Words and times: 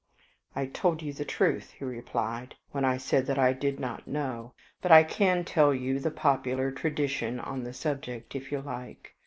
"I 0.55 0.65
told 0.65 1.03
you 1.03 1.13
the 1.13 1.25
truth," 1.25 1.73
he 1.77 1.85
replied, 1.85 2.55
"when 2.71 2.83
I 2.83 2.97
said 2.97 3.27
that 3.27 3.37
I 3.37 3.53
did 3.53 3.79
not 3.79 4.07
know; 4.07 4.53
but 4.81 4.91
I 4.91 5.03
can 5.03 5.43
tell 5.45 5.75
you 5.75 5.99
the 5.99 6.09
popular 6.09 6.71
tradition 6.71 7.39
on 7.39 7.63
the 7.65 7.71
subject, 7.73 8.35
if 8.35 8.51
you 8.51 8.61
like. 8.61 9.13